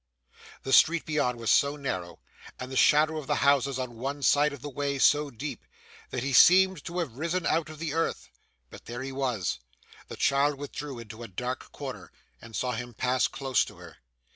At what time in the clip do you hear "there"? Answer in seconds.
8.85-9.03